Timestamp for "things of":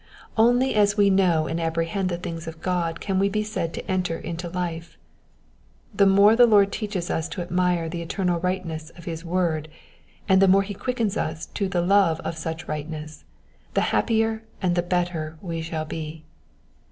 2.17-2.59